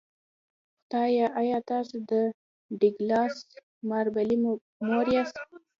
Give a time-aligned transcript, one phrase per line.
[0.79, 2.11] خدایه ایا تاسو د
[2.79, 3.35] ډګلاس
[3.89, 4.37] مابرلي
[4.89, 5.35] مور یاست